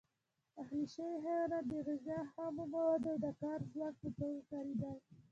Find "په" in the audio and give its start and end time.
4.01-4.09